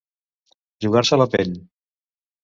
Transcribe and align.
Jugar-se 0.85 1.19
la 1.21 1.27
pell. 1.35 1.53